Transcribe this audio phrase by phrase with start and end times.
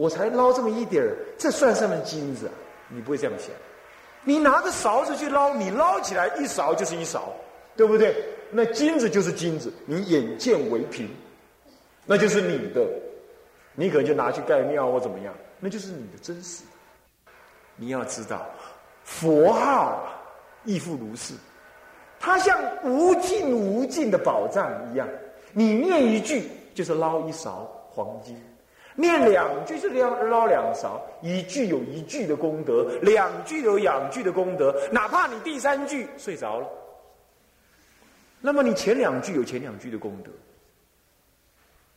[0.00, 2.52] 我才捞这么一点儿，这算什么金子啊？
[2.88, 3.50] 你不会这样想。
[4.24, 7.34] 你拿着勺子去捞，你捞起来一勺就是一勺，
[7.76, 8.16] 对不对？
[8.50, 11.06] 那金子就是金子，你眼见为凭，
[12.06, 12.88] 那就是你的，
[13.74, 16.62] 你可能就拿去盖庙或怎么样，那就是你的真实。
[17.76, 18.46] 你要知道，
[19.04, 20.16] 佛号啊，
[20.64, 21.34] 亦复如是，
[22.18, 25.06] 它像无尽无尽的宝藏一样，
[25.52, 28.34] 你念一句就是捞一勺黄金。
[29.00, 36.68] 念两句是捞捞两勺，一句有一句的功德，两句有两句的功德，哪怕你第三句睡着了，
[38.40, 40.30] 那么你前两句有前两句的功德。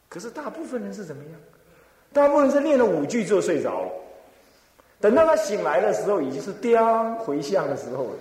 [0.07, 1.33] 可是大部分人是怎么样？
[2.13, 3.91] 大部分人是念了五句之后睡着了，
[5.01, 8.11] 等到他醒来的时候，已经是雕回向的时候了。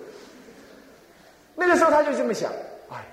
[1.55, 2.51] 那个时候他就这么想：
[2.89, 3.05] 哎呀，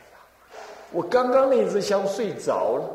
[0.91, 2.89] 我刚刚那支香睡着了，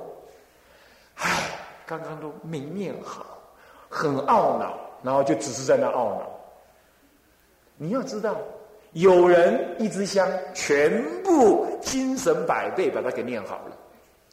[1.85, 3.25] 刚刚都没念好，
[3.89, 6.31] 很懊恼，然后就只是在那懊恼。
[7.77, 8.37] 你要知道，
[8.93, 13.77] 有人一支香全部精神百倍把它给念好了，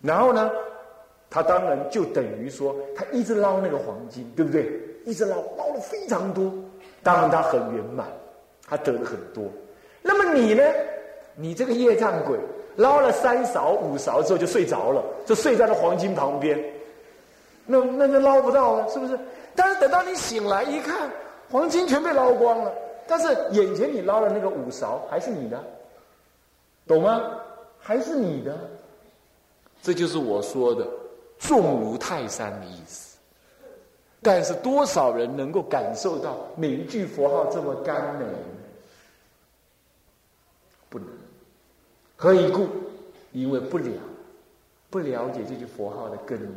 [0.03, 0.51] 然后呢，
[1.29, 4.81] 他当然就等于说他一直捞那个黄金，对不对？
[5.05, 6.53] 一直捞，捞了非常多，
[7.03, 8.07] 当然他很圆满，
[8.69, 9.45] 他得了很多。
[10.01, 10.63] 那么你呢？
[11.35, 12.39] 你这个业障鬼，
[12.77, 16.63] 捞了三勺五勺之后就睡着了，就睡在了黄金旁边。
[17.81, 19.19] 那那就捞不到了，是不是？
[19.55, 21.11] 但是等到你醒来一看，
[21.51, 22.73] 黄金全被捞光了，
[23.07, 25.63] 但是眼前你捞的那个五勺还是你的，
[26.87, 27.39] 懂吗？
[27.79, 28.57] 还是你的，
[29.83, 30.87] 这就是我说的
[31.39, 33.17] 重如泰山的意思。
[34.23, 38.25] 但是多少人能够感受到每一句佛号这么甘美？
[40.89, 41.09] 不能。
[42.17, 42.69] 何以故？
[43.33, 43.91] 因为不了，
[44.91, 46.51] 不了解这句佛号的根源。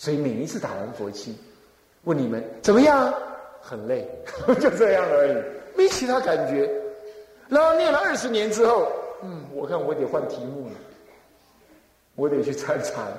[0.00, 1.36] 所以每一次打完佛七，
[2.04, 3.12] 问你们怎么样？
[3.60, 4.08] 很累，
[4.58, 6.70] 就这样而已，没其他感觉。
[7.50, 8.90] 然后念了二十年之后，
[9.22, 10.74] 嗯，我看我得换题目了，
[12.14, 13.12] 我得去参禅，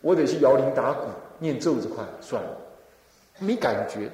[0.00, 2.56] 我得去摇铃打鼓，念咒子快算了，
[3.38, 4.10] 没感觉。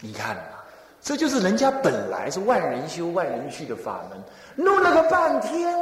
[0.00, 0.66] 你看啊，
[1.00, 4.20] 这就是人家本来是万人修万人去的法门，
[4.56, 5.72] 弄了个半天，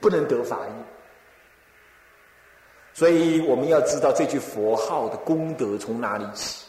[0.00, 0.97] 不能得法益。
[2.98, 6.66] 所以我们要知道这句佛号的功德从哪里起，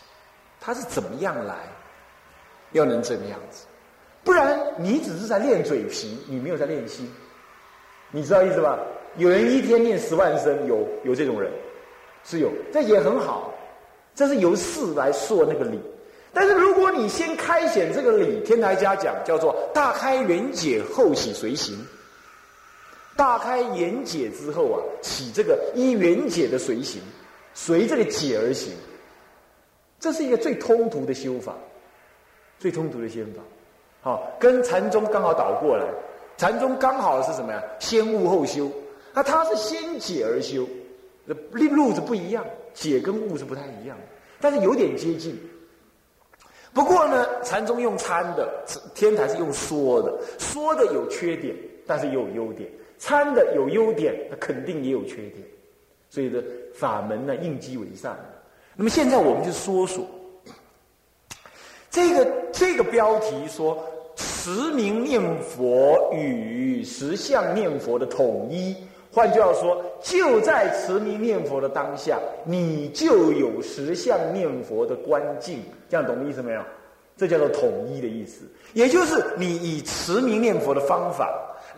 [0.62, 1.56] 它是怎么样来，
[2.74, 3.66] 要能这个样子，
[4.24, 7.12] 不然你只是在练嘴皮，你没有在练心，
[8.12, 8.78] 你知道意思吧？
[9.18, 11.52] 有人一天念十万声，有有这种人，
[12.24, 13.52] 是有，这也很好，
[14.14, 15.82] 这是由事来说那个理。
[16.32, 21.84] 但是如果你先开显这个理，天台家讲叫做大开圆解，后起随行。
[23.20, 27.02] 大开眼解之后啊，起这个依缘解的随行，
[27.54, 28.72] 随这个解而行，
[30.00, 31.54] 这是一个最通途的修法，
[32.58, 33.44] 最通途的修法。
[34.00, 35.86] 好，跟禅宗刚好倒过来，
[36.38, 37.62] 禅宗刚好是什么呀？
[37.78, 38.72] 先悟后修，
[39.14, 40.66] 那他是先解而修，
[41.26, 43.98] 路路子不一样，解跟悟是不太一样，
[44.40, 45.38] 但是有点接近。
[46.74, 48.64] 不过呢，禅宗用参的，
[48.96, 51.54] 天台是用说的，说的有缺点，
[51.86, 52.70] 但是也有优点。
[53.00, 55.38] 参的有优点，那肯定也有缺点，
[56.10, 56.40] 所以呢，
[56.76, 58.16] 法门呢应机为善。
[58.76, 60.06] 那么现在我们就说说
[61.90, 63.84] 这个这个标题说
[64.16, 68.76] 持名念佛与实相念佛的统一。
[69.12, 75.64] 换句话说，就在持名念佛的当下，你就有实相念佛的关境。
[75.90, 76.62] 这样懂意思没有？
[77.18, 81.28] 这叫做统一的意思，也就是你以持名念佛的方法。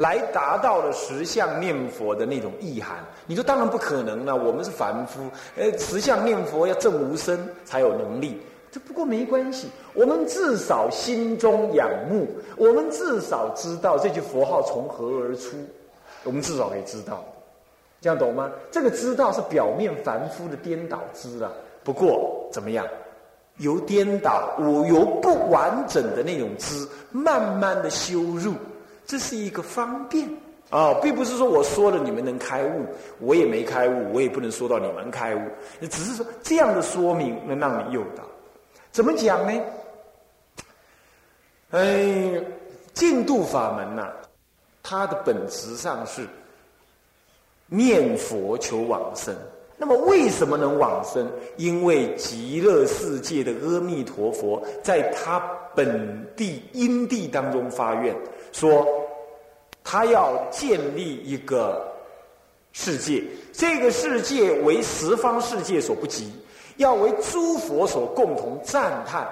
[0.02, 2.98] 来达到了实相念佛的那种意涵，
[3.28, 4.36] 你说当然不可能了。
[4.36, 8.42] 我们是凡夫，呃，实相念佛要证无生才有能力。
[8.72, 15.56] 这不过没关系，我们至少心中仰慕，我们至少知道这句佛号从何而出，
[16.24, 17.24] 我们至少可以知道，
[18.02, 18.50] 这样懂吗？
[18.72, 21.52] 这个知道是表面凡夫的颠倒知啊。
[21.84, 22.88] 不过怎么样，
[23.58, 28.56] 由颠倒，我由不完整的那种知，慢慢的修入。
[29.06, 30.30] 这是一个方便
[30.70, 32.86] 啊，并不是说我说了你们能开悟，
[33.20, 35.42] 我也没开悟，我也不能说到你们开悟。
[35.90, 38.24] 只是说这样的说明能让你诱导。
[38.92, 39.62] 怎么讲呢？
[41.72, 42.44] 哎，
[42.94, 44.12] 净度法门呐，
[44.84, 46.28] 它的本质上是
[47.68, 49.36] 念佛求往生。
[49.78, 51.28] 那么为什么能往生？
[51.58, 55.40] 因为极乐世界的阿弥陀佛在他
[55.76, 58.16] 本地因地当中发愿。
[58.52, 58.88] 说，
[59.84, 61.92] 他要建立一个
[62.74, 66.32] 世界，这个世界为十方世界所不及，
[66.78, 69.28] 要为诸佛所共同赞叹。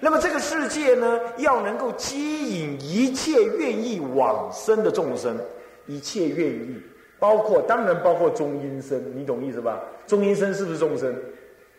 [0.00, 5.38] 那么这个世界呢，要能够吸引一切愿意往生的众生，
[5.86, 6.76] 一切愿意，
[7.18, 9.80] 包括当然包括中阴身，你懂意思吧？
[10.06, 11.14] 中阴身是不是众生？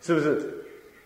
[0.02, 0.64] 是不是？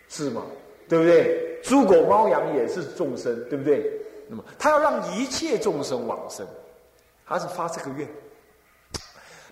[0.07, 0.43] 是吗？
[0.87, 1.50] 对不对？
[1.61, 3.91] 猪狗猫羊也是众生，对不对？
[4.27, 6.45] 那么他要让一切众生往生，
[7.25, 8.07] 他是发这个愿。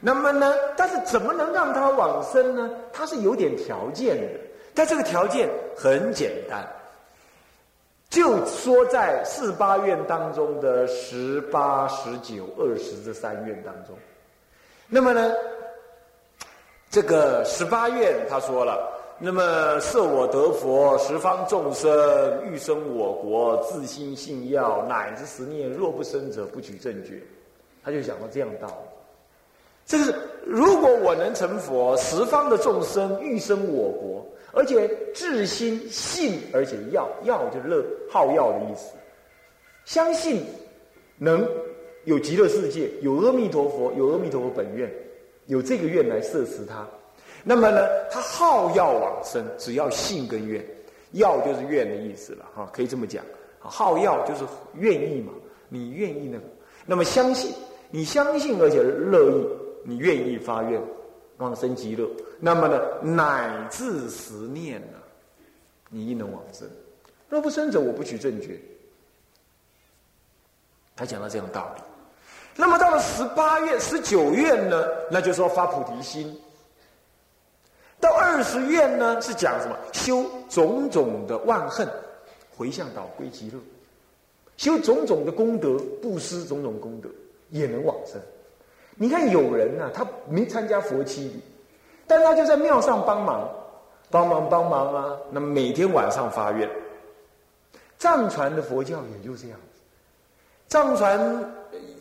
[0.01, 0.53] 那么呢？
[0.77, 2.69] 但是怎么能让他往生呢？
[2.93, 4.39] 他是有点条件的，
[4.73, 6.65] 但这个条件很简单。
[8.09, 13.95] 就说在四八愿当中的十八、十九、二十这三愿当中，
[14.87, 15.31] 那么呢，
[16.89, 21.89] 这个十八愿他说了，那么设我得佛，十方众生
[22.45, 27.21] 欲生我国，自心信要，乃至十念，若不生者，不取正觉。
[27.83, 28.73] 他就讲到这样道理。
[29.85, 34.25] 这是如果我能成佛，十方的众生欲生我国。
[34.51, 38.95] 而且至心信，而且要要就是乐好要的意思。
[39.85, 40.43] 相信
[41.19, 41.47] 能
[42.05, 44.91] 有极乐世界，有阿弥陀佛，有阿弥陀佛本愿，
[45.45, 46.87] 有这个愿来摄持他。
[47.43, 50.65] 那么呢，他好要往生，只要信跟愿，
[51.11, 53.23] 要就是愿的意思了哈，可以这么讲。
[53.59, 54.43] 好要就是
[54.75, 55.33] 愿意嘛，
[55.67, 56.39] 你愿意呢？
[56.85, 57.53] 那么相信，
[57.89, 59.47] 你相信而且乐意，
[59.83, 60.81] 你愿意发愿。
[61.37, 62.05] 往生极乐，
[62.37, 64.97] 那么呢，乃至十念呢，
[65.89, 66.67] 你亦能往生。
[67.29, 68.59] 若不生者，我不取正觉。
[70.97, 71.81] 他讲到这样的道理。
[72.57, 76.37] 那么到了十八愿、十九愿呢，那就说发菩提心。
[77.99, 79.75] 到二十愿呢，是讲什么？
[79.91, 81.87] 修种种的万恨，
[82.55, 83.59] 回向导归极乐，
[84.57, 87.09] 修种种的功德，布施种种功德，
[87.49, 88.19] 也能往生。
[88.95, 91.41] 你看有人呢，他没参加佛七礼，
[92.07, 93.49] 但他就在庙上帮忙，
[94.09, 95.17] 帮忙帮忙啊。
[95.31, 96.69] 那么每天晚上发愿。
[97.97, 99.81] 藏传的佛教也就这样子。
[100.69, 101.53] 藏传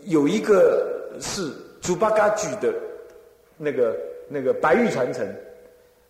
[0.05, 2.73] 有一个是猪八嘎举的，
[3.57, 3.97] 那个
[4.29, 5.27] 那个白玉传承，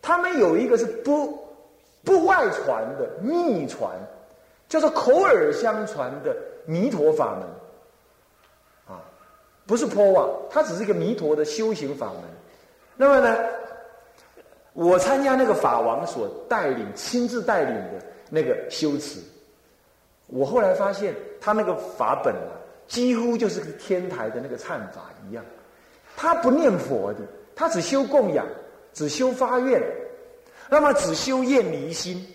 [0.09, 1.39] 他们有一个是不
[2.03, 3.91] 不外传的秘传，
[4.67, 6.35] 叫做口耳相传的
[6.65, 7.43] 弥陀法门。
[8.87, 9.05] 啊
[9.67, 12.23] 不是破瓦，它只是一个弥陀的修行法门。
[12.97, 13.37] 那么呢，
[14.73, 19.21] 我参加那个法王所带领、亲自带领的那个修持，
[20.29, 22.57] 我后来发现他那个法本啊，
[22.87, 25.45] 几乎就是个天台的那个忏法一样。
[26.17, 27.21] 他不念佛的，
[27.55, 28.47] 他只修供养，
[28.99, 29.81] 只修发愿，
[30.69, 32.27] 那么只修厌离心，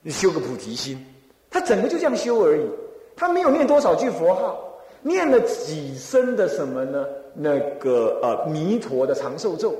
[0.00, 1.04] 你修个菩提心，
[1.50, 2.66] 他整个就这样修而已。
[3.14, 4.66] 他没有念多少句佛号。
[5.02, 7.06] 念了几声的什么呢？
[7.34, 9.74] 那个呃弥陀的长寿咒，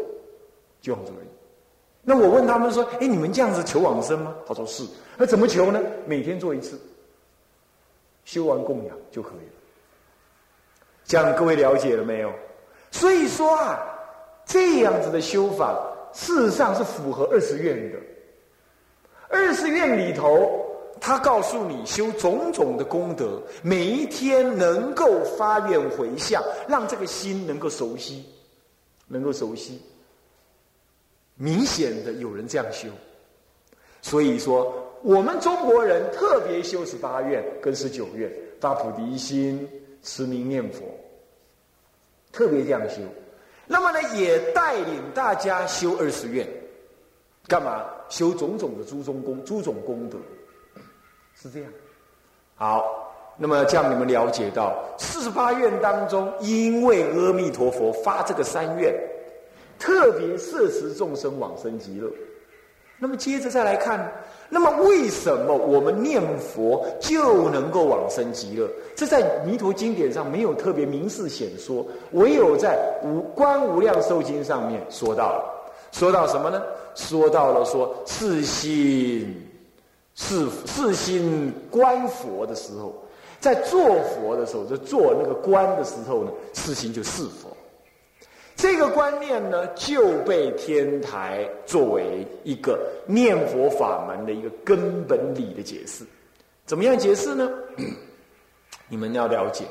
[0.83, 1.29] 就这而已。
[2.03, 4.85] 那我问他们说：“哎，你们这样子求往生吗？”他说：“是。”
[5.17, 5.81] 那怎么求呢？
[6.05, 6.79] 每天做一次，
[8.27, 9.53] 修完供养就可以了。
[11.07, 12.31] 这样各位了解了没有？
[12.91, 13.79] 所以说啊，
[14.51, 15.81] 这样子的修法，
[16.13, 17.99] 事实上是符合二十愿的。
[19.29, 20.67] 二十愿里头。
[21.03, 28.23] 他告诉你修种种的功德，每一天能够发愿回向，让这个心能够熟悉，
[29.09, 29.81] 能够熟悉。
[31.37, 32.91] 明显的有人这样修，
[34.03, 39.67] 所以说我们中国人特别修十八愿跟十九愿，发菩提心，
[40.03, 40.83] 持名念佛，
[42.31, 42.97] 特别这样修。
[43.73, 46.45] 那么呢，也带领大家修二十愿，
[47.47, 47.85] 干嘛？
[48.09, 50.19] 修种种的诸种功，诸种功德。
[51.37, 51.71] 是这样，
[52.57, 58.93] 好，那么这样你们了解到四十八愿当中，因为阿弥陀佛发这个三愿，
[59.79, 62.11] 特别摄持众生往生极乐。
[63.01, 64.13] 那么接着再来看，
[64.49, 68.71] 那么为什么我们念佛就能够往生极乐？
[68.95, 75.45] 这在弥陀经典上没有特别明示显说，唯有在无观无量寿经上面说到了，
[75.91, 76.63] 说到什么呢？
[76.95, 79.47] 说到了说四心。
[80.17, 82.93] 是四心观佛的时候，
[83.39, 87.49] 在做佛的时候，就做那个观的时候呢，四心就是佛。
[88.61, 96.05] 这个观念呢，就被天台作为一个念佛法门的一个根本理的解释。
[96.67, 97.51] 怎么样解释呢？
[98.87, 99.65] 你们要了解，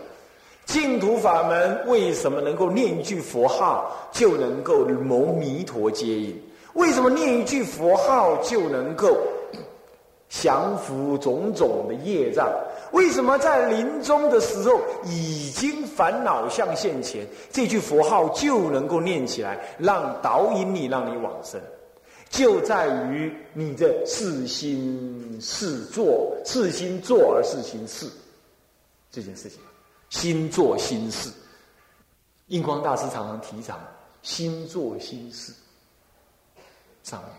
[0.66, 6.42] 净土法门为什么能够念一句佛号就能够蒙弥陀接引？
[6.74, 9.16] 为什么念一句佛号就能够？
[10.30, 12.48] 降服种种的业障，
[12.92, 21.62] 为什么在临终的时候已经烦恼相现前，这句佛号就能够念起来，让导引你，让你往生？
[22.30, 28.08] 就在于你的事心事做，事心做而事心事
[29.12, 29.60] 这件事情，
[30.10, 31.30] 心做心事。
[32.48, 33.80] 印光大师常常提倡
[34.22, 35.54] 心做心事。
[37.04, 37.32] 上面，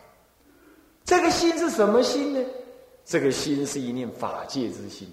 [1.05, 2.45] 这个心是什么心呢？
[3.05, 5.09] 这个心是一念法界之心，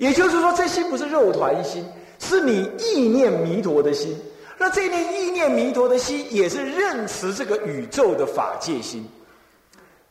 [0.00, 1.84] 也就是说，这心不是肉团心，
[2.18, 4.18] 是你意念弥陀的心。
[4.56, 9.06] 那这念意念弥陀的心，也是认识这个宇宙的法界心。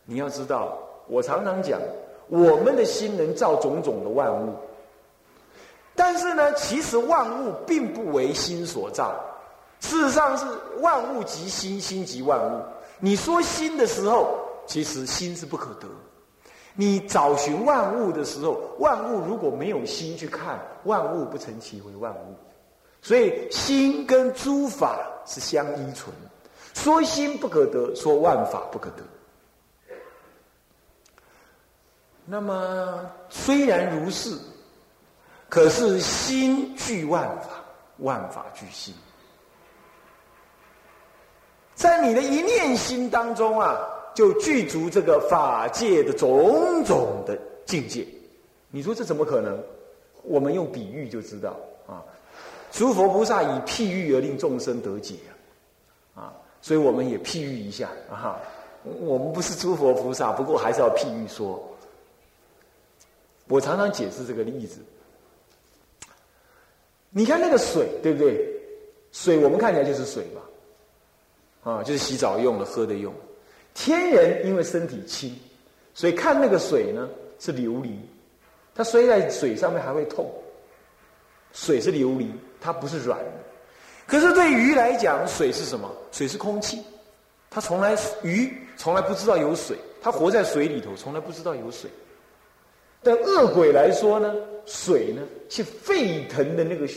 [0.06, 0.78] 你要知道，
[1.08, 1.82] 我常常讲，
[2.28, 4.54] 我们的心能造种种的万物，
[5.96, 9.20] 但是呢，其实万物并不为心所造，
[9.80, 10.46] 事实上是
[10.82, 12.62] 万物即心，心即万物。
[13.00, 15.88] 你说心的时候，其实心是不可得。
[16.80, 22.34] 你找寻万物的时候，万物如果没有心去看，万物不成其为万物。
[23.02, 26.16] 所以心跟诸法是相依存。
[26.74, 29.04] 说心不可得，说万法不可得。
[32.24, 34.40] 那么虽然如是，
[35.50, 37.50] 可是心具万法，
[37.98, 38.94] 万法具心。
[41.76, 43.78] 在你的一念心当中啊，
[44.20, 48.06] 就具足这个法界的种种的境界。
[48.70, 49.58] 你说这怎么可能？
[50.24, 51.58] 我们用比喻就知道
[51.88, 52.04] 啊。
[52.70, 55.16] 诸佛菩萨以譬喻而令众生得解
[56.14, 58.38] 啊，啊，所以我们也譬喻一下啊。
[58.84, 61.66] 我们不是诸佛菩萨，不过还是要譬喻说。
[63.48, 64.82] 我常常解释这个例子。
[67.10, 68.46] 你看那个水，对不对？
[69.14, 71.72] 水我们看起来就是水嘛。
[71.72, 73.14] 啊，就是洗澡用的、喝的用。
[73.74, 75.34] 天人因为身体轻，
[75.94, 77.10] 所以看那个水呢
[77.40, 77.92] 是琉璃，
[78.76, 80.30] 它摔在水上面还会痛。
[81.54, 82.28] 水是琉璃，
[82.60, 83.32] 它不是软的。
[84.06, 85.90] 可是对鱼来讲，水是什么？
[86.12, 86.84] 水是空气，
[87.50, 91.90] 它从来鱼从来不知道有水，它活在水里头，从来不知道有水。
[93.02, 94.34] 但恶鬼来说呢，
[94.66, 96.88] 水呢是沸腾的那个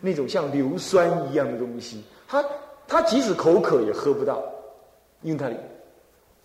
[0.00, 2.44] 那种像硫酸一样的东西，它。
[2.88, 4.40] 它即使口渴也喝不到，
[5.22, 5.50] 因为它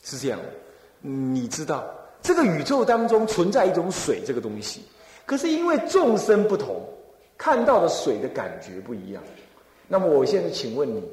[0.03, 0.45] 是这样的。
[1.01, 1.83] 你知道，
[2.21, 4.85] 这个宇宙当中存在一种水这个东西，
[5.25, 6.87] 可是因为众生不同，
[7.37, 9.23] 看到的水的感觉不一样。
[9.87, 11.03] 那么我现在请问你，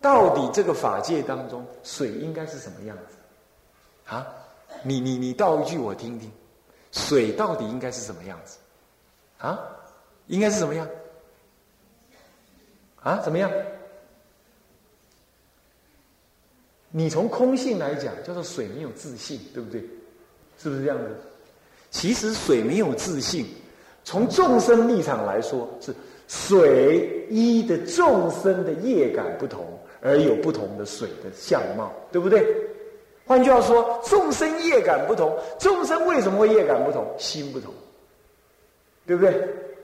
[0.00, 4.14] 到底这个法界当中水应该是什么样子？
[4.14, 4.26] 啊？
[4.82, 6.30] 你你你道一句我听听，
[6.92, 8.58] 水到底应该是什么样子？
[9.38, 9.58] 啊？
[10.26, 10.86] 应该是什么样？
[13.02, 13.16] 啊？
[13.24, 13.50] 怎么样？
[16.96, 19.80] 你从空性来讲，叫做水没有自信，对不对？
[20.56, 21.06] 是不是这样子？
[21.90, 23.44] 其实水没有自信，
[24.04, 25.92] 从众生立场来说，是
[26.28, 29.66] 水依的众生的业感不同，
[30.00, 32.46] 而有不同的水的相貌，对不对？
[33.26, 37.04] 换句话说，众生业感不同，众生为什么会业感不同？
[37.18, 37.74] 心不同，
[39.04, 39.34] 对不对？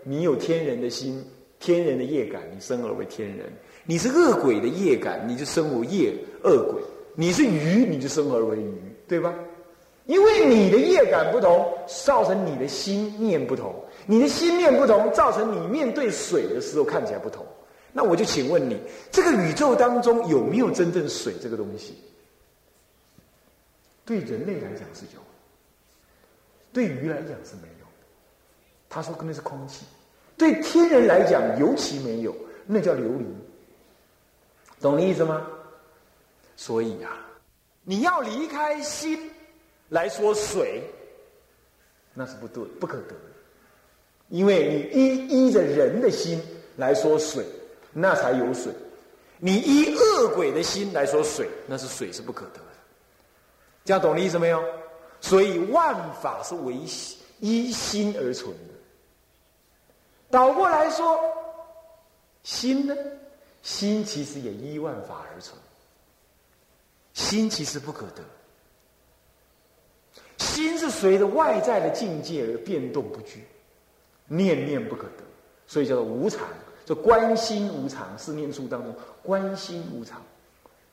[0.05, 3.47] 你有天人的心，天人的业感，你生而为天人；
[3.85, 6.14] 你是恶鬼的业感，你就生为业
[6.45, 6.81] 恶鬼。
[7.14, 8.75] 你是鱼，你就生而为鱼，
[9.09, 9.35] 对吧？
[10.07, 13.75] 因为你的业感不同，造成你的心念不同。
[14.07, 17.47] 你的心念不同，造成你面对水的时候看起来不同。
[17.93, 21.95] 那我就请问你，这个宇宙当中有没有真正水这个东西？
[24.05, 25.21] 对人类来讲是有，
[26.73, 27.87] 对鱼来讲是没有。
[28.88, 29.85] 他说那是空气，
[30.37, 32.35] 对天人来讲尤其没有，
[32.67, 33.25] 那叫琉璃。
[34.81, 35.47] 懂的意思吗？
[36.61, 37.09] 所以呀，
[37.85, 39.31] 你要离开心
[39.88, 40.83] 来说水，
[42.12, 43.31] 那是不对，不可得的。
[44.29, 46.38] 因为你依依着人的心
[46.76, 47.47] 来说水，
[47.95, 48.71] 那才有水；
[49.38, 52.67] 你依恶鬼的心来说水，那是水是不可得的。
[53.87, 54.62] 这样懂的意思没有？
[55.23, 56.75] 所以万法是唯
[57.38, 58.75] 依心而存的。
[60.31, 61.19] 倒过来说，
[62.43, 62.95] 心呢？
[63.62, 65.59] 心其实也依万法而存。
[67.12, 68.23] 心其实不可得，
[70.38, 73.45] 心是随着外在的境界而变动不居，
[74.26, 75.25] 念念不可得，
[75.67, 76.40] 所以叫做无常。
[76.87, 80.21] 这观心无常，是念处当中观心无常。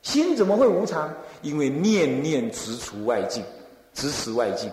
[0.02, 1.12] 心怎么会无常？
[1.42, 3.44] 因为念念执除外境，
[3.94, 4.70] 执持外境，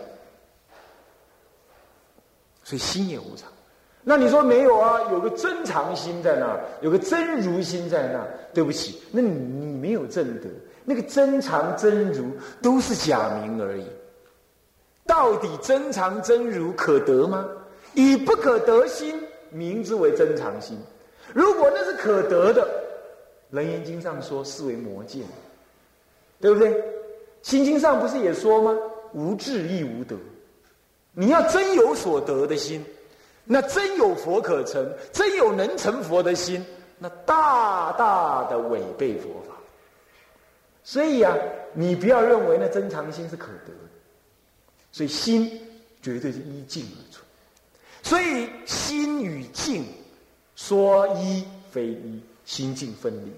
[2.63, 3.51] 所以心也无常。
[4.03, 5.01] 那你说没有啊？
[5.11, 8.23] 有个真常心在那，有个真如心在那。
[8.53, 10.49] 对不起，那你你没有正德。
[10.85, 13.85] 那个真常真如都是假名而已。
[15.05, 17.45] 到底真常真如可得吗？
[17.93, 20.77] 以不可得心，名之为真常心。
[21.33, 22.61] 如果那是可得的，
[23.55, 25.21] 《楞严经》上说视为魔见，
[26.41, 26.71] 对不对？
[27.41, 28.75] 《心经》上不是也说吗？
[29.13, 30.15] 无智亦无得。
[31.13, 32.83] 你要真有所得的心，
[33.45, 36.65] 那真有佛可成，真有能成佛的心，
[36.97, 39.54] 那大大的违背佛法。
[40.85, 41.35] 所以呀，
[41.73, 43.89] 你不要认为那真常心是可得的。
[44.91, 45.59] 所以心
[46.01, 47.25] 绝对是依境而存。
[48.03, 49.83] 所以心与境
[50.55, 53.31] 说一非一，心境分离；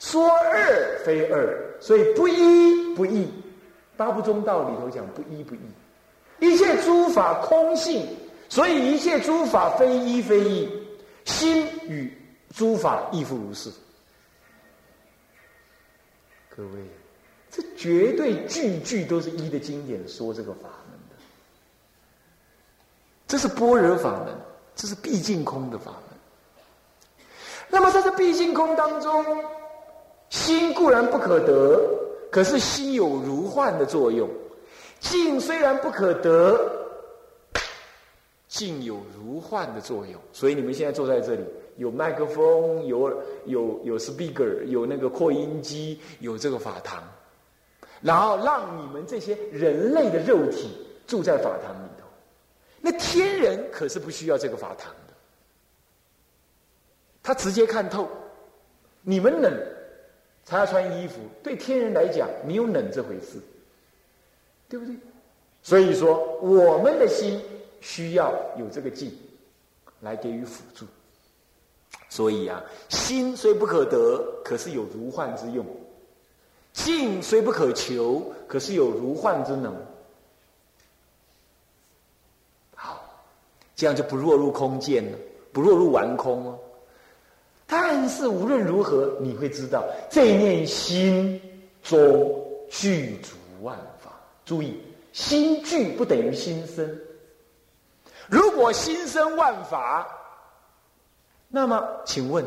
[0.00, 3.28] 说二非二，所以不一不异。
[3.96, 5.58] 八不中道里头讲不一不异。
[6.40, 8.06] 一切诸法空性，
[8.48, 10.68] 所以一切诸法非一非一，
[11.24, 12.10] 心与
[12.54, 13.70] 诸法亦复如是。
[16.56, 16.70] 各位，
[17.50, 21.16] 这绝对句句都是一的经典说这个法门的，
[23.28, 24.34] 这是般若法门，
[24.74, 27.26] 这是毕竟空的法门。
[27.68, 29.44] 那么在这毕竟空当中，
[30.30, 31.78] 心固然不可得，
[32.30, 34.26] 可是心有如幻的作用。
[34.98, 36.58] 静虽然不可得，
[38.48, 40.18] 静有如幻的作用。
[40.32, 41.44] 所以你们现在坐在这里，
[41.76, 47.02] 有麦克风，有有有 speaker，有那个扩音机，有这个法堂，
[48.00, 50.70] 然后让你们这些人类的肉体
[51.06, 52.06] 住在法堂里头。
[52.80, 55.14] 那天人可是不需要这个法堂的，
[57.22, 58.08] 他直接看透。
[59.02, 59.52] 你们冷
[60.44, 63.38] 才要穿衣服，对天人来讲，没有冷这回事。
[64.68, 64.96] 对不对？
[65.62, 67.40] 所以说，我们的心
[67.80, 69.16] 需要有这个劲
[70.00, 70.84] 来给予辅助。
[72.08, 75.64] 所以啊，心虽不可得，可是有如幻之用；
[76.72, 79.74] 性虽不可求，可是有如幻之能。
[82.74, 83.02] 好，
[83.74, 85.18] 这样就不落入空见了，
[85.52, 86.58] 不落入完空哦。
[87.66, 91.40] 但是无论如何，你会知道，这一念心
[91.82, 94.12] 中具足万法。
[94.44, 94.80] 注意，
[95.12, 96.98] 心具不等于心生。
[98.28, 100.06] 如果心生万法，
[101.48, 102.44] 那么请问，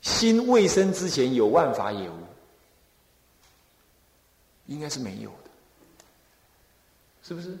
[0.00, 2.12] 心未生之前有万法也无？
[4.66, 5.50] 应该是没有的，
[7.22, 7.56] 是不是？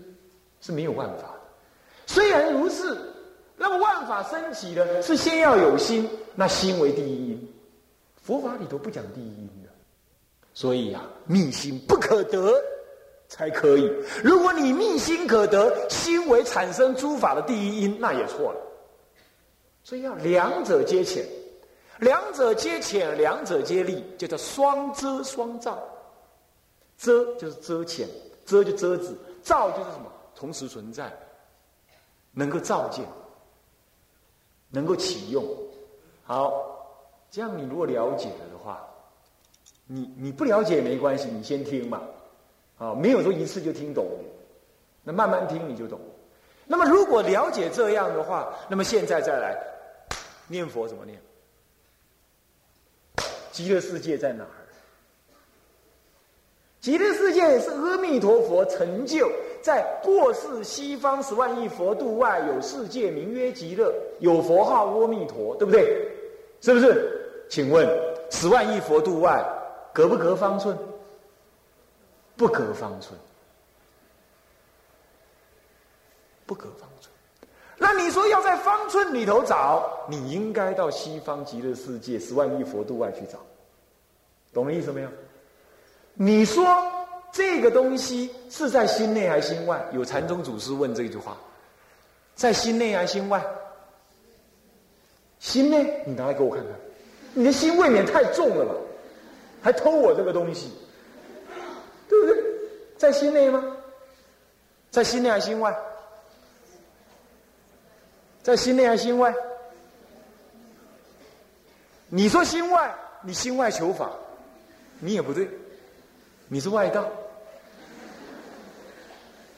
[0.60, 1.40] 是没有万法的。
[2.06, 2.98] 虽然如是，
[3.56, 7.54] 那么万法升起的是先要有心，那心为第一因。
[8.22, 9.70] 佛法里头不讲第一因的，
[10.54, 12.52] 所以呀，密心不可得。
[13.30, 13.92] 才可以。
[14.24, 18.60] 如果你命心可得，心为产生诸法的第一因，那也错了。
[19.88, 21.24] 所以要两者皆浅，
[22.00, 25.82] 两者皆浅，两者皆利，就叫双遮双照。
[26.98, 28.06] 遮就是遮浅，
[28.44, 30.12] 遮就遮止，照就是什么？
[30.34, 31.10] 同时存在，
[32.32, 33.02] 能够照见，
[34.68, 35.42] 能够启用。
[36.22, 36.52] 好，
[37.30, 38.86] 这样你如果了解了的话，
[39.86, 42.02] 你你不了解也没关系，你先听嘛。
[42.76, 44.06] 啊，没有说一次就听懂，
[45.02, 45.98] 那慢慢听你就懂。
[46.66, 49.56] 那么如果了解这样的话，那么现在再来
[50.48, 51.20] 念佛怎么念？
[53.52, 54.50] 极乐世界在哪儿？
[56.80, 59.30] 极乐世界是阿弥陀佛成就
[59.62, 66.08] 在过世西方十万亿佛度外有世界名曰极乐，有佛号阿弥陀，对不对？
[66.60, 67.46] 是不是？
[67.50, 67.88] 请问
[68.30, 69.44] 十万亿佛度外
[69.92, 70.78] 隔不隔方寸？
[72.36, 73.18] 不隔方寸，
[76.46, 77.12] 不隔方寸。
[77.90, 83.38] 那你说要在方寸里头找，你应该到西方极乐世界十万亿佛度外去找，
[84.52, 85.08] 懂了意思没有？
[86.12, 86.66] 你说
[87.32, 89.82] 这个东西是在心内还是心外？
[89.92, 91.34] 有禅宗祖师问这句话，
[92.34, 93.42] 在心内还是心外？
[95.38, 96.74] 心内，你拿来给我看看，
[97.32, 98.74] 你的心未免太重了吧？
[99.62, 100.70] 还偷我这个东西？
[102.06, 102.36] 对不对？
[102.98, 103.64] 在心内吗？
[104.90, 105.74] 在心内还是心外？
[108.48, 109.34] 在心内还是心外？
[112.08, 114.10] 你说心外，你心外求法，
[115.00, 115.46] 你也不对，
[116.48, 117.04] 你是外道。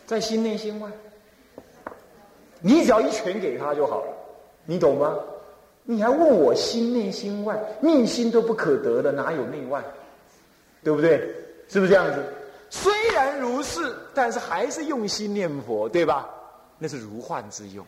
[0.08, 0.90] 在心内心外，
[2.58, 4.12] 你只要一拳给他就好了，
[4.64, 5.16] 你懂吗？
[5.84, 9.80] 你还问我心内心外，命心都不可得的，哪有内外？
[10.82, 11.32] 对不对？
[11.68, 12.20] 是不是这样子？
[12.70, 16.28] 虽然如是，但是还是用心念佛，对吧？
[16.76, 17.86] 那是如幻之用。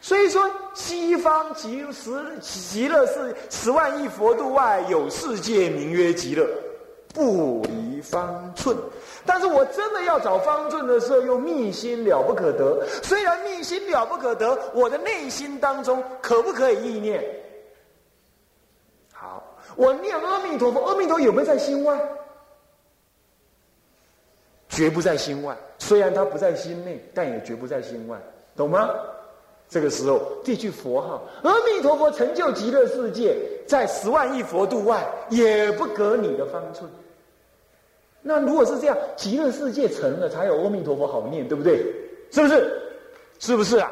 [0.00, 2.10] 所以说，西方极十
[2.40, 6.48] 极乐是十万亿佛度外有世界名曰极乐，
[7.12, 8.74] 不离方寸。
[9.26, 12.82] 但是我真的要找方寸的时候，又密心了不可得。
[13.02, 17.22] 虽然密心了不可得，我的内心当中可不可以意念？
[19.12, 19.44] 好，
[19.76, 22.00] 我念阿弥陀佛，阿弥陀有没有在心外？
[24.70, 25.54] 绝不在心外。
[25.78, 28.18] 虽然它不在心内，但也绝不在心外，
[28.56, 28.88] 懂吗？
[29.70, 36.90] 这个时候，这句佛号“阿弥陀佛”成就极乐世界，在十万亿佛度外，也不隔你的方寸。
[38.20, 41.86] 那如果是这样，极乐世界成了，才有阿弥陀佛好念，对不对？
[42.32, 42.82] 是不是？
[43.38, 43.90] 是不是啊？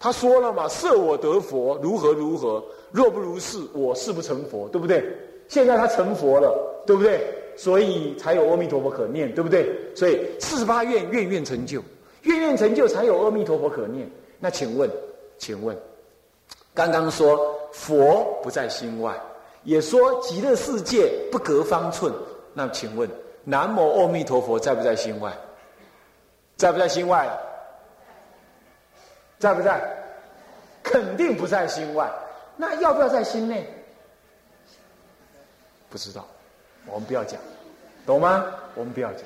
[0.00, 2.62] 他说了嘛：“设我得佛，如何如何？
[2.90, 5.04] 若不如是，我誓不成佛，对不对？”
[5.48, 7.20] 现在他成佛了，对不对？
[7.56, 9.68] 所以才有阿弥陀佛可念，对不对？
[9.94, 11.80] 所以四十八愿愿愿成就，
[12.22, 14.08] 愿愿成就，才有阿弥陀佛可念。
[14.38, 14.90] 那请问，
[15.36, 15.76] 请问，
[16.74, 19.12] 刚刚说佛不在心外，
[19.64, 22.12] 也说极乐世界不隔方寸。
[22.54, 23.10] 那请问，
[23.42, 25.32] 南无阿弥陀佛在不在心外？
[26.56, 27.28] 在不在心外？
[29.38, 29.80] 在不在？
[30.82, 32.10] 肯定不在心外。
[32.56, 33.66] 那要不要在心内？
[35.90, 36.26] 不知道，
[36.86, 37.40] 我们不要讲，
[38.06, 38.46] 懂吗？
[38.74, 39.22] 我们不要讲，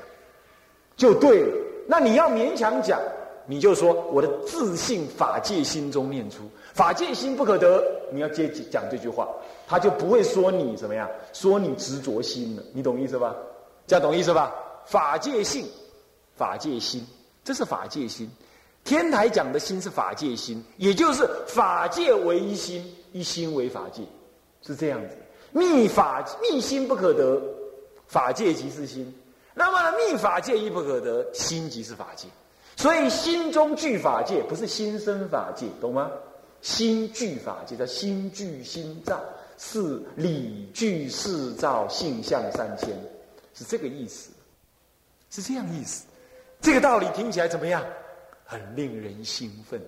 [0.96, 1.56] 就对了。
[1.86, 2.98] 那你要勉强讲。
[3.46, 9.28] 你就说我的自信法界心中念出法界心不可得，你要接讲这句话，
[9.66, 13.34] 他就不会说你怎么样，说你执着心了，你懂意思吧？
[13.86, 14.54] 这样懂意思吧？
[14.86, 15.66] 法界性，
[16.36, 17.06] 法界心，
[17.44, 18.30] 这是法界心。
[18.84, 24.02] 天台讲的心是法界心，也就是法界为一心，一心为法界，
[24.62, 25.16] 是这样子。
[25.52, 27.40] 密法密心不可得，
[28.06, 29.14] 法界即是心。
[29.54, 32.26] 那么呢，密法界亦不可得，心即是法界。
[32.76, 36.10] 所以心中具法界，不是心生法界，懂吗？
[36.62, 39.20] 心具法界叫心具心造，
[39.58, 42.88] 是理具事造，性相三千，
[43.54, 44.30] 是这个意思，
[45.30, 46.04] 是这样意思。
[46.60, 47.84] 这个道理听起来怎么样？
[48.44, 49.80] 很令人兴奋。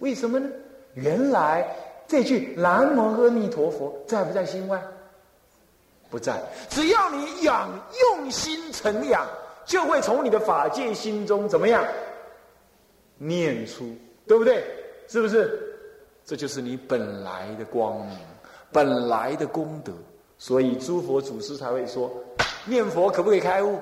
[0.00, 0.48] 为什么呢？
[0.94, 1.64] 原来
[2.08, 4.82] 这句南无阿弥陀佛在不在心外？
[6.10, 6.42] 不在。
[6.68, 9.26] 只要你养用心成养。
[9.70, 11.86] 就会从你的法界心中怎么样
[13.18, 14.64] 念出，对不对？
[15.06, 15.78] 是不是？
[16.24, 18.18] 这就是你本来的光明，
[18.72, 19.92] 本来的功德。
[20.38, 22.10] 所以诸佛祖师才会说，
[22.64, 23.78] 念佛可不可以开悟？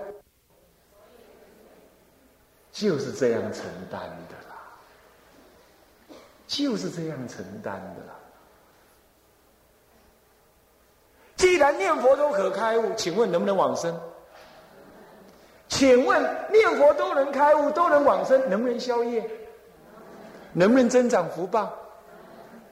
[2.70, 3.98] 就是这样承担
[4.28, 8.14] 的啦，就是这样承担的啦。
[11.34, 13.98] 既然念佛都可开悟，请问能不能往生？
[15.78, 19.24] 请问念佛都能开悟，都能往生，能不能消业？
[20.52, 21.72] 能不能增长福报？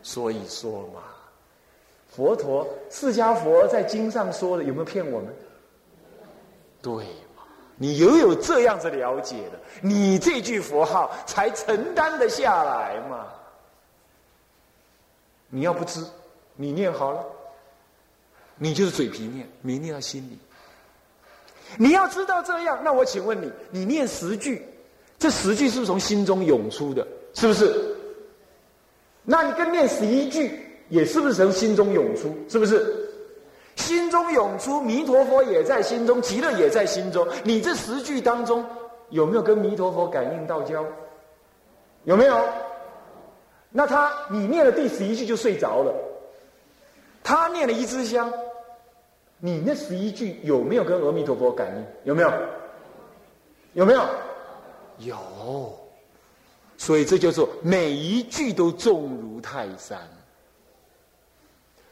[0.03, 1.05] 所以说嘛，
[2.09, 5.33] 佛陀释迦佛在经上说的，有没有骗我们？
[6.83, 7.05] 对
[7.37, 7.45] 嘛？
[7.77, 13.29] 你有有这样子了解的，你这句佛号才承担得下来嘛？
[15.49, 16.05] 你要不知，
[16.57, 17.25] 你念好了，
[18.57, 20.37] 你就是嘴皮念，没念到心里。
[21.79, 24.67] 你要知道这样，那我请问你，你念十句，
[25.19, 27.07] 这十句是不是从心中涌出的？
[27.35, 27.97] 是不是？
[29.25, 30.59] 那你跟念十一句，
[30.89, 32.35] 也是不是从心中涌出？
[32.49, 33.05] 是不是？
[33.77, 37.27] 心中涌出，弥陀佛也在心中，极乐也在心中。
[37.45, 38.65] 你这十句当中，
[39.11, 40.85] 有没有跟弥陀佛感应道交？
[42.05, 42.43] 有没有？
[43.71, 45.93] 那他，你念了第十一句就睡着了，
[47.23, 48.33] 他念了一支香。
[49.39, 51.85] 你那十一句有没有跟阿弥陀佛感应？
[52.05, 52.33] 有没有？
[53.75, 54.03] 有没有？
[54.99, 55.79] 有。
[56.79, 59.99] 所以这就说每一句都重如泰山。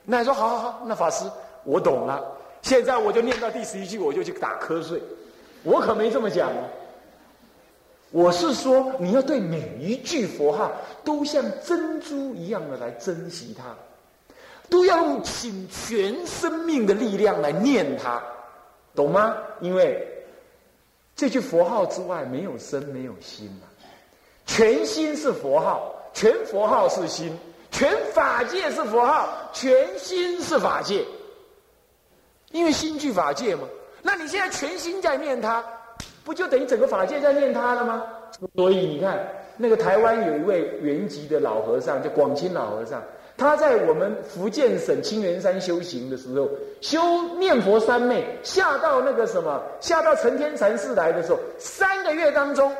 [0.04, 1.24] 那你说好好好，那法师
[1.64, 2.22] 我懂了。
[2.62, 5.02] 现在我就念到第十一句，我就去打瞌睡。
[5.62, 6.64] 我可没这么讲啊。
[8.10, 10.70] 我是说，你要对每一句佛号
[11.02, 13.74] 都像珍珠一样的来珍惜它。
[14.68, 18.22] 都要用尽全生命的力量来念它，
[18.94, 19.36] 懂吗？
[19.60, 20.06] 因为
[21.14, 23.68] 这句佛号之外没有身，没有心嘛。
[24.46, 27.36] 全心是佛号，全佛号是心，
[27.70, 31.04] 全法界是佛号，全心是法界。
[32.50, 33.62] 因为心具法界嘛。
[34.02, 35.64] 那你现在全心在念它，
[36.24, 38.02] 不就等于整个法界在念它了吗？
[38.54, 43.02] 所以你看，那个台湾有一位原籍的老和尚，叫广清老和尚。
[43.36, 46.48] 他在我们福建省清源山修行的时候，
[46.80, 47.00] 修
[47.36, 52.72] 念佛三昧，下到那个什么，下到成天禅寺来的时候，三个月当中，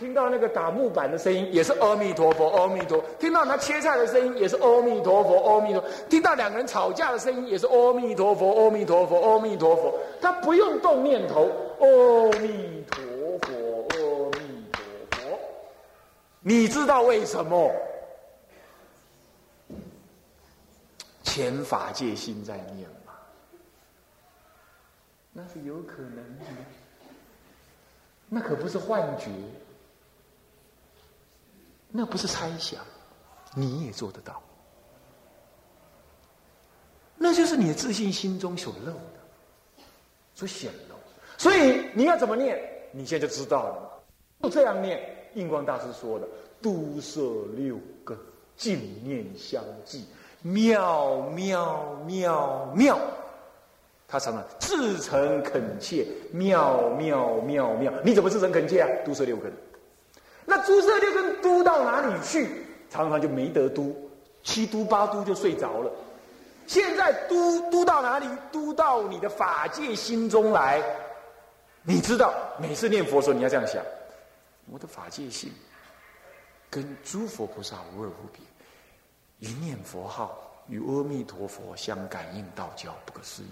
[0.00, 9.94] 听到那个打木板的声音，也是阿弥陀佛，阿弥陀；听到他切菜的声音，也是阿弥陀佛，阿弥陀；听到两个人吵架的声音，也是阿弥陀佛，阿弥陀佛，阿弥陀佛。
[10.20, 11.86] 他不用动念头，阿
[12.40, 12.98] 弥陀
[13.42, 13.52] 佛，
[13.88, 14.82] 阿弥陀
[15.12, 15.38] 佛。
[16.40, 17.70] 你知道为什么？
[21.32, 23.14] 前法界心在念吗？
[25.32, 26.44] 那是有可能的，
[28.28, 29.30] 那可不是幻觉。
[31.88, 32.84] 那不是猜想，
[33.54, 34.42] 你也做得到。
[37.16, 39.82] 那就是你的自信心中所漏的，
[40.34, 40.94] 所显露。
[41.38, 42.62] 所以你要怎么念？
[42.92, 44.04] 你现在就知道了。
[44.42, 45.00] 就这样念，
[45.32, 46.28] 印光大师说的
[46.60, 47.22] “都摄
[47.56, 48.18] 六根，
[48.54, 50.04] 净念相继，
[50.42, 52.98] 妙妙妙妙”。
[54.06, 57.90] 他常常自诚恳切，妙妙妙妙。
[58.04, 58.86] 你怎么自诚恳切啊？
[59.06, 59.50] 都摄六根。
[60.44, 62.66] 那诸色六根都到哪里去？
[62.90, 63.96] 常常就没得都，
[64.42, 65.90] 七都八都就睡着了。
[66.66, 68.28] 现在都都到哪里？
[68.50, 70.82] 都到你的法界心中来。
[71.82, 73.82] 你知道，每次念佛的时候，你要这样想：
[74.70, 75.50] 我的法界心
[76.68, 78.42] 跟诸佛菩萨无二无别，
[79.42, 83.46] 一念佛号与阿弥陀佛相感应道交，不可思议。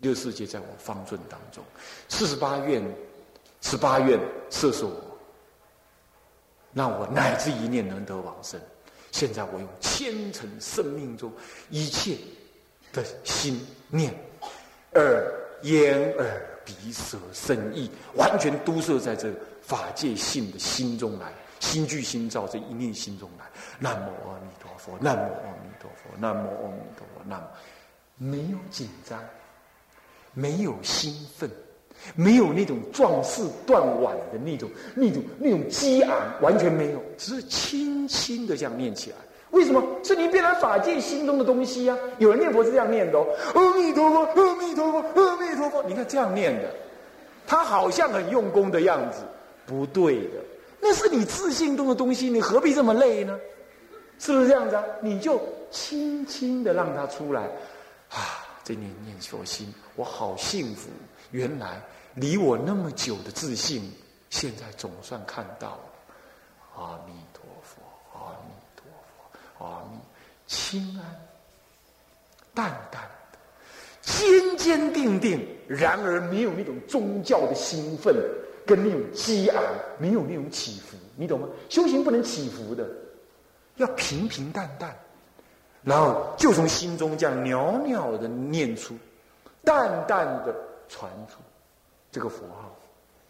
[0.00, 1.64] 六世界在我方寸当中，
[2.10, 2.82] 四十八愿，
[3.62, 5.02] 十八愿摄受我。
[6.74, 8.60] 让我乃至一念能得往生。
[9.12, 11.32] 现在我用千层生命中
[11.70, 12.18] 一切
[12.92, 14.14] 的心念、
[14.94, 15.26] 耳、
[15.62, 23.44] 眼、耳、鼻、舌、身、意，完全都摄在这法界性的心中来，心聚心造这一念心中来。
[23.78, 27.46] 南无阿弥陀佛，南无阿弥陀佛，南无阿弥陀佛，南无。
[28.16, 29.18] 没有紧张，
[30.34, 31.48] 没有兴奋。
[32.14, 39.16] 没有那种壮士断腕的那种、那种、那种激昂，完全没有，只是轻轻的这样念起来。
[39.50, 39.82] 为什么？
[40.02, 41.98] 是你变成法界心中的东西呀！
[42.18, 45.82] 有人念佛是这样念的哦：阿弥陀佛，阿弥陀佛，阿弥陀佛。
[45.82, 46.70] 你看这样念的，
[47.46, 49.18] 他好像很用功的样子，
[49.66, 50.38] 不对的。
[50.80, 53.38] 那是你自信中的东西，你何必这么累呢？
[54.18, 54.84] 是不是这样子啊？
[55.00, 55.40] 你就
[55.70, 57.42] 轻轻的让它出来
[58.10, 58.46] 啊！
[58.62, 60.90] 这念念佛心，我好幸福。
[61.30, 61.80] 原来
[62.14, 63.92] 离我那么久的自信，
[64.28, 65.80] 现在总算看到了。
[66.76, 68.84] 阿弥陀佛，阿弥陀
[69.58, 69.98] 佛，阿弥，
[70.46, 71.04] 清安，
[72.54, 73.38] 淡淡的，
[74.02, 75.46] 坚坚定定。
[75.66, 78.14] 然而没有那种宗教的兴奋，
[78.70, 79.62] 跟那种激昂，
[79.98, 81.48] 没有那种起伏，你懂吗？
[81.68, 82.88] 修行不能起伏的，
[83.76, 84.96] 要平平淡淡，
[85.82, 88.94] 然后就从心中这样袅袅的念出，
[89.64, 90.54] 淡淡的。
[90.92, 91.36] 传出
[92.10, 92.76] 这个佛号，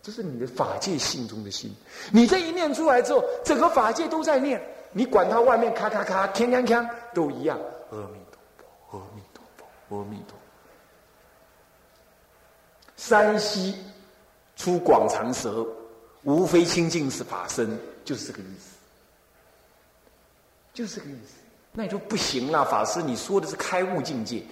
[0.01, 1.71] 这是你的法界心中的心。
[2.11, 4.59] 你这一念出来之后，整个法界都在念。
[4.93, 7.61] 你管它外面咔咔咔、锵锵锵，都一样。
[7.91, 8.41] 阿弥陀
[8.89, 9.45] 佛，阿弥陀
[9.91, 10.39] 佛，阿弥陀。
[12.97, 13.77] 山西
[14.61, 15.67] 出广长舌，
[16.23, 18.77] 无非清净是法身，就是这个意思。
[20.75, 21.39] 就是这个意思。
[21.73, 24.43] 那你说不行了，法师，你说的是开悟境界，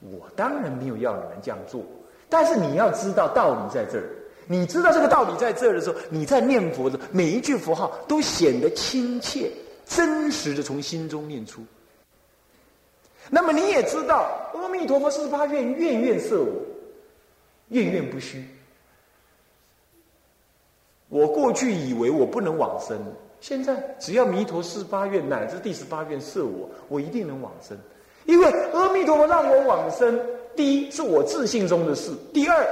[0.00, 1.80] 我当然没有要你们这样做。
[2.28, 4.08] 但是你要知道道理在这儿，
[4.48, 9.48] 你知道这个道理在这儿的时候，你在念佛的每一句佛号都显得亲切、
[9.86, 11.64] 真实的从心中念出。
[13.30, 16.52] 那么你也知道，阿弥陀佛四十八愿，愿愿摄我，
[17.68, 18.44] 愿愿不虚。
[21.12, 22.98] 我过去以为我不能往生，
[23.38, 27.76] 现在只要弥陀四八愿乃至第十八愿摄我，我一定能往生，
[28.24, 30.18] 因为阿弥陀佛让我往生。
[30.56, 32.66] 第一是我自信中的事，第二，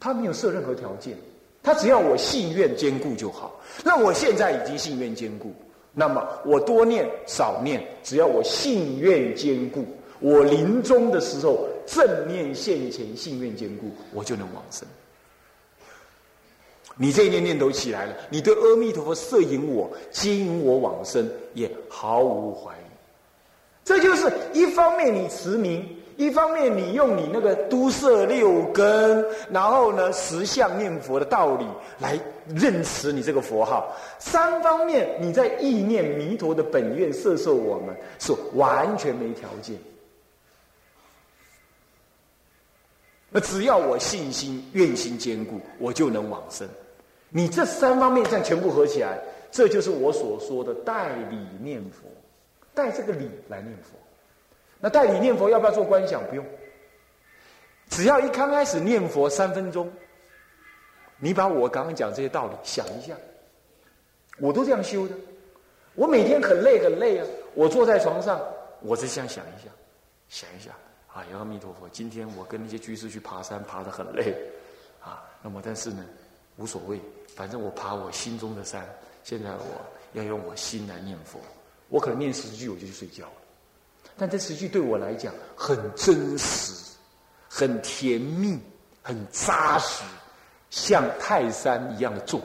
[0.00, 1.16] 他没有设任何条件，
[1.62, 3.60] 他只要我信愿坚固就好。
[3.84, 5.52] 那我现在已经信愿坚固，
[5.94, 9.84] 那么我多念少念，只要我信愿坚固，
[10.18, 14.84] 我临终的时候正念现前，信愿坚固，我就能往生。
[16.98, 22.78] 你这一念念头起来了，你对阿弥陀佛摄引我、接引我往生，也毫无怀疑。
[23.84, 25.88] 这就是一方面你持名。
[26.16, 31.64] 一方面，你用你那个都摄六根，然后呢，十相念佛的道理
[32.00, 33.84] 来认识你这个佛号；
[34.18, 39.78] 三方面，你在意念弥陀的本愿摄受我们，是完全没条件。
[43.30, 46.68] 那只要我信心愿心坚固，我就能往生。
[47.30, 49.18] 你这三方面这样全部合起来，
[49.50, 52.08] 这就是我所说的代理念佛，
[52.74, 53.98] 带这个理来念佛。
[54.80, 56.22] 那代理念佛要不要做观想？
[56.28, 56.44] 不用，
[57.90, 59.90] 只要一刚开始念佛三分钟，
[61.18, 63.14] 你把我刚刚讲这些道理想一下，
[64.38, 65.14] 我都这样修的。
[65.94, 68.40] 我每天很累很累啊，我坐在床上，
[68.82, 69.68] 我只想想一下，
[70.28, 70.70] 想一下，
[71.12, 74.32] 哎呀，阿弥陀佛，今天我跟那些居士去爬山，爬得很累，
[75.02, 76.04] 啊，那么但是呢，
[76.58, 77.00] 无所谓，
[77.34, 78.86] 反正我爬我心中的山。
[79.24, 79.64] 现在我
[80.12, 81.38] 要用我心来念佛，
[81.88, 83.32] 我可能念十句我就去睡觉了，
[84.16, 86.96] 但这十句对我来讲很真实，
[87.48, 88.58] 很甜蜜，
[89.02, 90.02] 很扎实，
[90.70, 92.40] 像泰山一样的重。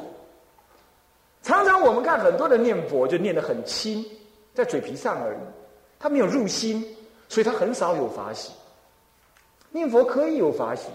[1.41, 4.05] 常常我们看很多人念佛，就念得很轻，
[4.53, 5.39] 在嘴皮上而已，
[5.97, 6.85] 他没有入心，
[7.29, 8.51] 所以他很少有法喜。
[9.71, 10.87] 念佛可以有法喜，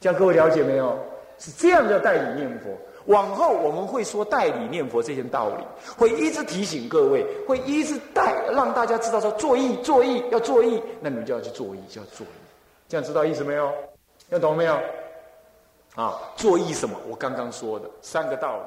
[0.00, 0.98] 这样各位了解没有？
[1.38, 2.70] 是这样叫代理念佛。
[3.06, 5.64] 往后我们会说代理念佛这件道理，
[5.96, 12.30] 会一直提醒各位，会一直带让大家知道说作意作意要作意，那你们就要去做意，就要作意。
[12.88, 13.72] 这样知道意思没有？
[14.30, 14.76] 要懂没有？
[15.94, 16.96] 啊，作意什么？
[17.08, 18.66] 我刚刚说的三个道理。